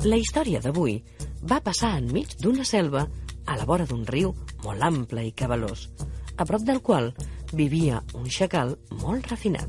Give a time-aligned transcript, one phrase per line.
[0.00, 0.94] La història d'avui
[1.44, 3.02] va passar enmig d'una selva
[3.44, 4.30] a la vora d'un riu
[4.64, 5.90] molt ample i cabalós,
[6.40, 7.10] a prop del qual
[7.52, 9.68] vivia un xacal molt refinat.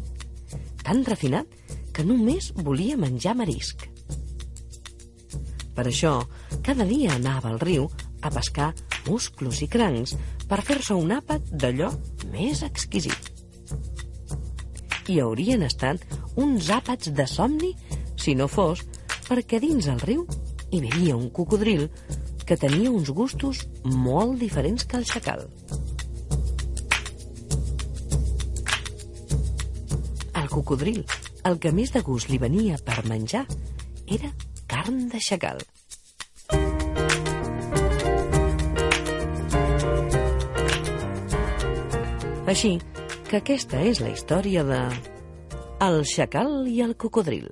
[0.86, 1.52] Tan refinat
[1.92, 3.84] que només volia menjar marisc.
[5.76, 6.14] Per això,
[6.64, 7.90] cada dia anava al riu
[8.22, 8.70] a pescar
[9.10, 10.16] musclos i crancs
[10.48, 11.92] per fer-se un àpat d'allò
[12.32, 13.34] més exquisit.
[15.12, 16.08] I haurien estat
[16.40, 17.76] uns àpats de somni
[18.16, 18.88] si no fos
[19.32, 20.26] perquè dins el riu
[20.76, 21.86] hi vivia un cocodril
[22.44, 25.46] que tenia uns gustos molt diferents que el xacal.
[30.36, 31.06] El cocodril,
[31.48, 33.46] el que més de gust li venia per menjar,
[34.20, 34.34] era
[34.68, 35.64] carn de xacal.
[42.52, 42.76] Així
[43.32, 44.86] que aquesta és la història de...
[45.82, 47.48] El xacal i el cocodril.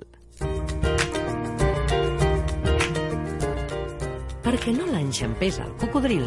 [4.50, 6.24] Perquè no l'enxampés el cocodril,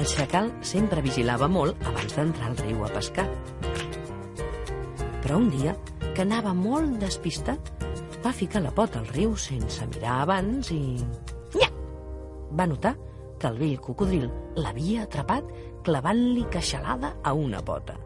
[0.00, 3.26] el xacal sempre vigilava molt abans d'entrar al riu a pescar.
[5.20, 5.74] Però un dia,
[6.16, 7.68] que anava molt despistat,
[8.24, 10.80] va ficar la pota al riu sense mirar abans i...
[11.58, 11.68] Nya!
[12.56, 12.94] Va notar
[13.36, 14.24] que el vell cocodril
[14.56, 15.52] l'havia atrapat
[15.84, 17.98] clavant-li queixalada a una pota.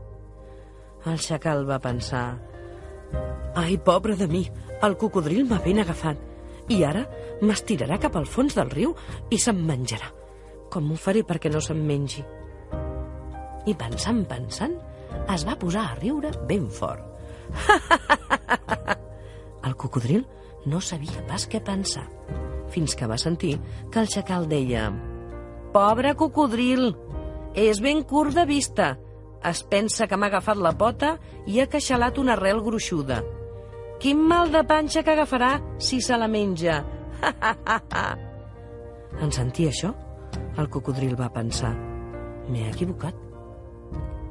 [1.07, 2.27] El xacal va pensar...
[3.63, 4.43] Ai, pobre de mi,
[4.83, 6.32] el cocodril m'ha ben agafat
[6.71, 7.03] i ara
[7.43, 8.95] m'estirarà cap al fons del riu
[9.31, 10.11] i se'm menjarà.
[10.71, 12.23] Com ho faré perquè no se'm mengi?
[13.67, 14.77] I pensant, pensant,
[15.33, 17.03] es va posar a riure ben fort.
[19.67, 20.25] el cocodril
[20.67, 22.07] no sabia pas què pensar,
[22.71, 23.57] fins que va sentir
[23.91, 24.91] que el xacal deia
[25.73, 26.93] «Pobre cocodril,
[27.57, 28.97] és ben curt de vista.
[29.45, 31.17] Es pensa que m'ha agafat la pota
[31.49, 33.23] i ha queixalat una arrel gruixuda.
[34.03, 36.83] Quin mal de panxa que agafarà si se la menja.
[39.23, 39.93] en sentir això,
[40.59, 41.73] el cocodril va pensar
[42.49, 43.15] m'he equivocat.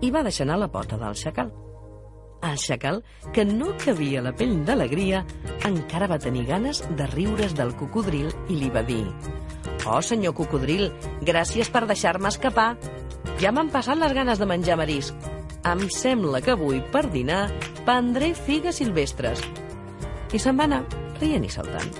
[0.02, 1.52] I va deixar anar la pota del xacal.
[2.42, 5.22] El xacal, que no cabia la pell d'alegria,
[5.68, 9.06] encara va tenir ganes de riure's del cocodril i li va dir
[9.88, 10.90] «Oh, senyor cocodril,
[11.26, 12.76] gràcies per deixar-me escapar.
[13.42, 15.16] Ja m'han passat les ganes de menjar marisc.
[15.62, 17.44] Em sembla que avui, per dinar,
[17.86, 19.44] prendré figues silvestres
[20.34, 20.80] i se'n va anar
[21.20, 21.92] rient i saltant.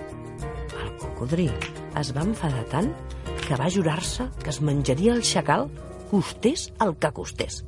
[0.82, 1.52] El cocodril
[2.02, 2.90] es va enfadar tant
[3.44, 5.68] que va jurar-se que es menjaria el xacal
[6.10, 7.62] costés el que costés.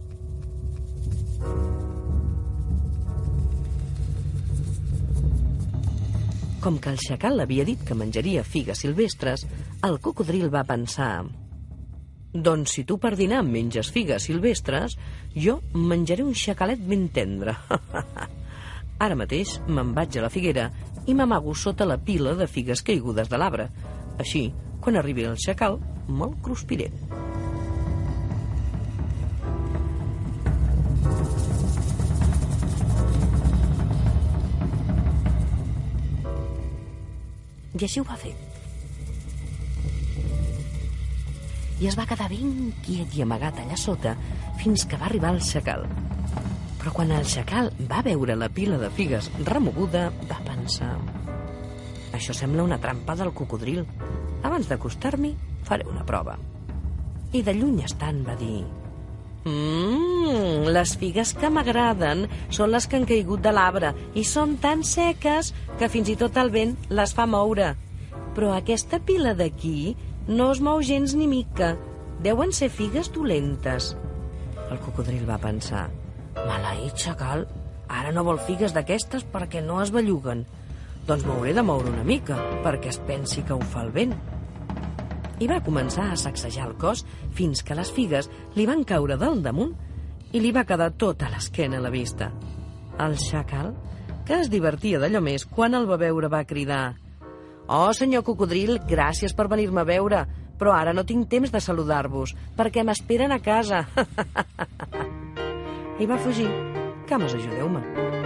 [6.63, 9.45] Com que el xacal l'havia dit que menjaria figues silvestres,
[9.85, 11.42] el cocodril va pensar...
[12.33, 14.95] Doncs si tu per dinar menges figues silvestres,
[15.37, 17.53] jo menjaré un xacalet ben tendre.
[19.05, 20.71] Ara mateix me'n vaig a la figuera
[21.05, 23.67] i m'amago sota la pila de figues caigudes de l'arbre.
[24.17, 24.47] Així,
[24.81, 25.77] quan arribi el xacal,
[26.09, 26.89] me'l cruspiré.
[37.73, 38.33] I així ho va fer.
[41.83, 44.13] I es va quedar ben quiet i amagat allà sota
[44.61, 45.81] fins que va arribar el xacal.
[46.79, 50.93] Però quan el xacal va veure la pila de figues remoguda, va pensar...
[52.15, 53.81] Això sembla una trampa del cocodril.
[54.47, 55.33] Abans d'acostar-m'hi,
[55.67, 56.37] faré una prova.
[57.35, 58.61] I de lluny estant va dir...
[59.43, 64.87] Mmm, les figues que m'agraden són les que han caigut de l'arbre i són tan
[64.87, 65.51] seques
[65.81, 67.73] que fins i tot el vent les fa moure.
[68.37, 71.73] Però aquesta pila d'aquí no es mou gens ni mica.
[72.23, 73.93] Deuen ser figues dolentes.
[74.69, 75.89] El cocodril va pensar...
[76.33, 77.43] Maleït xacal,
[77.91, 80.45] ara no vol figues d'aquestes perquè no es belluguen.
[81.05, 84.15] Doncs m'hauré de moure una mica, perquè es pensi que ho fa el vent.
[85.43, 87.03] I va començar a sacsejar el cos
[87.37, 89.75] fins que les figues li van caure del damunt
[90.31, 92.31] i li va quedar tota l'esquena a la vista.
[93.03, 93.73] El xacal,
[94.25, 96.95] que es divertia d'allò més, quan el va veure va cridar
[97.67, 100.25] «Oh, senyor cocodril, gràcies per venir-me a veure,
[100.59, 103.85] però ara no tinc temps de saludar-vos, perquè m'esperen a casa».
[106.01, 106.49] i va fugir.
[107.07, 108.22] Cames, ajudeu-me.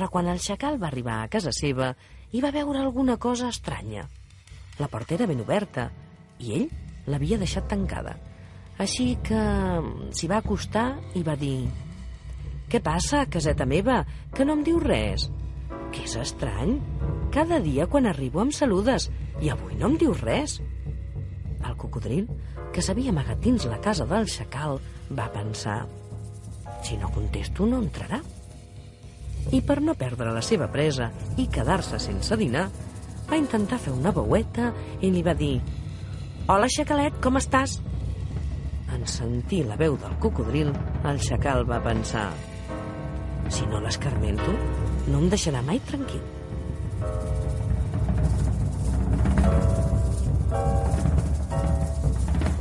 [0.00, 1.90] Però quan el xacal va arribar a casa seva,
[2.32, 4.06] i va veure alguna cosa estranya.
[4.78, 5.90] La porta era ben oberta
[6.40, 6.64] i ell
[7.12, 8.14] l'havia deixat tancada.
[8.80, 9.42] Així que
[10.16, 10.86] s'hi va acostar
[11.20, 11.68] i va dir
[12.72, 13.98] «Què passa, caseta meva,
[14.32, 15.28] que no em diu res?»
[15.92, 16.78] «Que és estrany.
[17.36, 19.10] Cada dia quan arribo em saludes
[19.44, 20.62] i avui no em dius res».
[21.60, 22.24] El cocodril,
[22.72, 24.80] que s'havia amagat dins la casa del xacal,
[25.12, 25.82] va pensar
[26.80, 28.24] «Si no contesto, no entrarà».
[29.50, 31.10] I per no perdre la seva presa
[31.40, 32.68] i quedar-se sense dinar,
[33.30, 35.56] va intentar fer una veueta i li va dir
[36.50, 37.78] «Hola, xacalet, com estàs?»
[38.90, 40.72] En sentir la veu del cocodril,
[41.06, 42.28] el xacal va pensar
[43.50, 44.54] «Si no l'escarmento,
[45.08, 46.22] no em deixarà mai tranquil».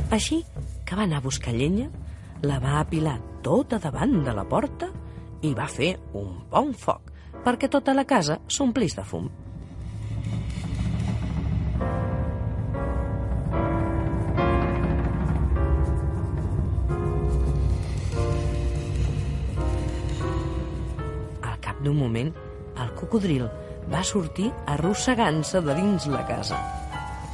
[0.09, 0.41] Així
[0.85, 1.89] que va anar a buscar llenya,
[2.41, 4.89] la va apilar tota davant de la porta
[5.41, 7.09] i va fer un bon foc
[7.45, 9.29] perquè tota la casa s'omplís de fum.
[21.41, 22.33] Al cap d'un moment,
[22.79, 23.47] el cocodril
[23.89, 26.59] va sortir arrossegant-se de dins la casa.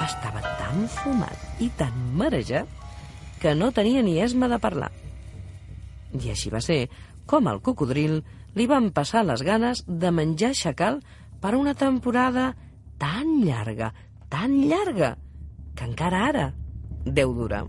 [0.05, 2.69] Estava tan fumat i tan marejat
[3.41, 4.91] que no tenia ni esma de parlar.
[6.15, 6.85] I així va ser
[7.25, 8.21] com al cocodril
[8.55, 11.01] li van passar les ganes de menjar xacal
[11.41, 12.53] per una temporada
[12.97, 13.93] tan llarga,
[14.29, 15.15] tan llarga,
[15.75, 16.51] que encara ara
[17.05, 17.65] deu durar.